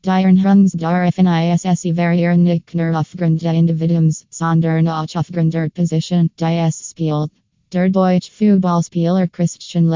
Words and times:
Die 0.04 0.10
Ernhungsdarfnisse 0.10 1.96
variieren 1.96 2.42
nicht 2.42 2.74
nur 2.74 2.94
aufgrund 2.94 3.40
des 3.40 3.54
Individuums, 3.54 4.26
sondern 4.28 4.86
auch 4.88 5.06
aufgrund 5.14 5.54
der 5.54 5.70
Position, 5.70 6.28
die 6.38 6.44
es 6.44 6.90
spielt. 6.90 7.30
Der 7.72 7.88
Deutsche 7.88 8.30
Fußballspieler 8.32 9.28
Christian 9.28 9.88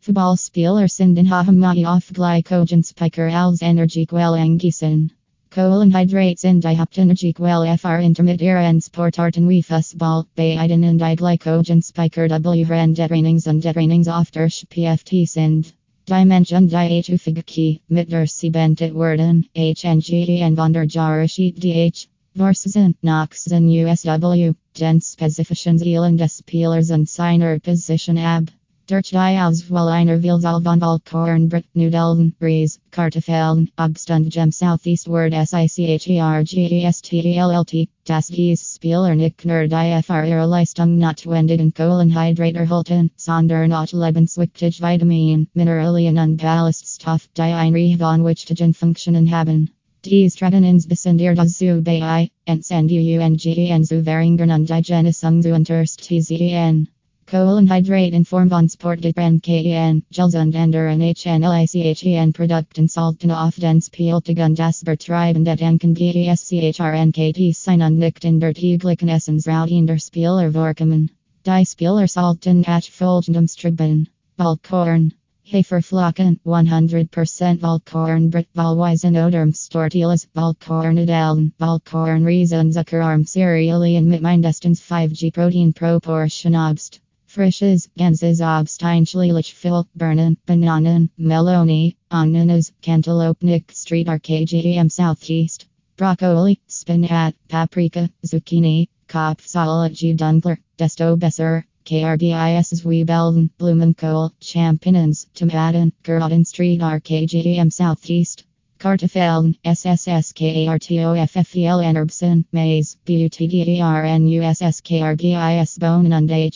Fußballspieler 0.00 0.88
sind 0.88 1.16
in 1.16 1.30
Hochmenge 1.30 1.90
auf 1.90 2.12
Glykogenspeicher 2.12 3.32
als 3.32 3.62
Energiequelle 3.62 4.36
angewiesen. 4.36 5.12
Kohlenhydrates 5.50 6.44
in 6.44 6.60
die 6.60 6.76
Hauptenergiequelle 6.76 7.78
für 7.78 8.02
intermittieren 8.02 8.80
Sportarten 8.82 9.48
wie 9.48 9.62
Fußball, 9.62 10.26
beiden 10.36 10.82
in 10.82 10.98
die 10.98 11.16
Glykogenspeicher 11.16 12.28
W 12.28 12.64
der 12.92 13.08
Trainings 13.08 13.46
und 13.46 13.62
Trainings 13.62 14.08
auf 14.08 14.30
der 14.30 14.48
PFT 14.48 15.26
sind. 15.26 15.72
Die 16.06 16.24
Menschen 16.24 16.68
die 16.68 16.98
Etufigaki, 16.98 17.80
mit 17.88 18.12
der 18.12 18.26
Siebentet 18.26 18.94
werden, 18.94 19.46
HNGen 19.54 20.56
von 20.56 20.72
der 20.72 20.84
Jahreszeit 20.84 21.56
DH. 21.62 22.08
Vorsaison, 22.36 22.94
Noxen 23.02 23.68
USW, 23.68 24.52
den 24.78 25.00
spezifischen 25.00 25.78
Zielen 25.78 26.18
des 26.18 26.38
Spielers 26.38 26.90
und 26.90 27.08
signer 27.08 27.58
Position 27.58 28.18
ab. 28.18 28.44
Durch 28.90 29.10
die 29.10 29.18
Auswahl 29.18 29.88
einer 29.88 30.18
Vielzahl 30.18 30.62
von 30.62 30.80
Vollkornbrot, 30.80 31.66
Nudeln, 31.74 32.34
Rees, 32.40 32.80
Kartoffeln, 32.90 33.68
Obst 33.76 34.08
Gem 34.08 34.50
Southeastward 34.50 35.34
SICHERGESTELLT, 35.34 37.90
das 38.06 38.28
dies 38.28 38.76
Spieler 38.76 39.14
nicht 39.14 39.44
nur 39.44 39.68
die 39.68 40.02
für 40.02 40.46
Leistung 40.46 40.96
notwendigen 40.96 41.74
Kohlenhydrate 41.74 43.10
sondern 43.14 43.74
auch 43.74 43.92
lebenswichtig 43.92 44.80
Vitamin, 44.80 45.48
Mineralien 45.52 46.16
und 46.16 46.38
Ballaststoff, 46.38 47.28
die 47.36 47.42
ein 47.42 47.98
von 47.98 48.24
wichtigen 48.24 48.72
Funktionen 48.72 49.30
haben. 49.30 49.68
Dies 50.02 50.36
treten 50.36 50.64
insbesondere 50.64 51.34
dazu 51.34 51.82
bei, 51.82 52.30
Entsendungen 52.46 53.38
zu 53.38 54.02
verringern 54.02 54.50
und 54.50 54.70
die 54.70 54.80
Genesung 54.80 55.42
zu 55.42 55.54
unterstützen. 55.54 56.88
Kohlenhydrate 57.30 58.14
in 58.14 58.24
Form 58.24 58.48
von 58.48 58.68
Sportgetränk 58.68 59.42
KN, 59.42 60.02
Gels 60.10 60.34
und 60.34 60.56
anderen 60.56 60.98
HNLICHEN 61.02 62.32
Produkten 62.32 62.88
sollten 62.88 63.30
auf 63.30 63.56
den 63.56 63.82
Spieltagen 63.82 64.54
das 64.54 64.82
Betreiben 64.82 65.44
der 65.44 65.56
Denken 65.56 65.92
GESCHRNKT 65.92 67.54
sein 67.54 67.82
und 67.82 67.98
nicht 67.98 68.24
in 68.24 68.40
der 68.40 68.54
täglichen 68.54 69.10
Essensroutine 69.10 69.84
der 69.84 69.98
Spieler 69.98 70.50
vorkommen. 70.52 71.10
Die 71.44 71.66
Spieler 71.66 72.08
sollten 72.08 72.62
nach 72.62 72.84
folgendem 72.84 73.46
streben. 73.46 74.08
Vollkorn. 74.38 75.12
Haferflocken, 75.44 76.40
100% 76.46 77.60
Vollkornbrot, 77.60 78.46
Vollweisen 78.54 79.16
oder 79.18 79.46
Stortilas, 79.52 80.28
Vollkornnudeln, 80.34 81.52
Vollkornreisen 81.58 82.72
Zuckerarm 82.72 83.26
Cerealien 83.26 84.08
mit 84.08 84.22
mindestens 84.22 84.80
5g 84.80 85.30
Protein 85.34 85.74
Proportion 85.74 86.54
Obst. 86.54 87.02
Frisches, 87.38 87.88
Ganzes 87.96 88.40
Obst 88.40 88.82
einschläglich 88.82 89.54
viel, 89.54 89.84
Birnen, 89.94 90.36
Bananen, 90.44 91.08
Meloni, 91.16 91.94
Ananas, 92.10 92.72
Cantaloupe 92.82 93.44
Nick 93.44 93.70
Street 93.70 94.08
RKGM 94.08 94.90
Southeast. 94.90 95.66
Broccoli, 95.96 96.58
spinach, 96.66 97.34
paprika, 97.48 98.10
zucchini, 98.26 98.88
Kopfsalat 99.06 100.16
Dunkler, 100.16 100.58
desto 100.78 101.16
besser. 101.16 101.64
KRBIS 101.84 102.82
Zwiebeln, 102.82 103.50
Blumenkohl, 103.56 104.32
Champignons, 104.40 105.28
Tomaten, 105.32 105.92
Geraden 106.02 106.44
Street 106.44 106.80
RKGM 106.80 107.70
Southeast. 107.72 108.47
Kartoffeln, 108.78 109.56
SSSKARTOFFELN 109.64 111.96
Erbsen, 111.96 112.44
Maize, 112.52 112.96
BUTDERNUSSKRGIS 113.04 115.78
und 115.82 116.10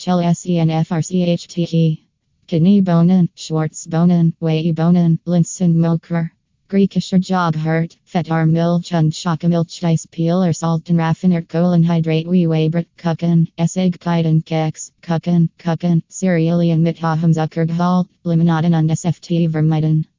HLSENFRCHTE. 0.05 1.99
Kidneybohnen, 2.47 3.27
Schwarzbohnen, 3.35 4.33
Weibohnen, 4.39 5.19
Linsenmokrer. 5.25 6.31
Griechischer 6.69 7.19
Jobhurt, 7.19 7.97
Fetar 8.05 8.45
Milch 8.47 8.93
und 8.93 9.13
Schokomilch 9.13 9.81
Dice 9.81 10.07
Peeler 10.07 10.53
Salten 10.53 10.97
Raffinert 10.97 11.49
Kohlenhydrate 11.49 12.31
wie 12.31 12.47
Weibrot 12.47 12.87
Kuchen, 12.97 13.49
Essigkeiten 13.57 14.41
Keks, 14.43 14.93
Kuchen, 15.01 15.49
Kuchen, 15.57 16.03
Cerealien 16.09 16.81
mit 16.81 17.01
hohem 17.01 17.33
Zuckergehalt, 17.33 18.07
Limonaden 18.23 18.73
und 18.73 18.89
SFT 18.89 19.51
vermeiden. 19.51 20.07